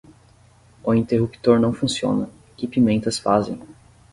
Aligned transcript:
O 0.83 0.95
interruptor 0.95 1.59
não 1.59 1.71
funciona, 1.71 2.27
que 2.57 2.67
pimentas 2.67 3.19
fazem! 3.19 3.61